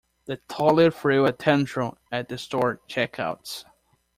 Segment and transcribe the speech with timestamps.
[0.25, 3.65] The toddler threw a tantrum at the store checkouts.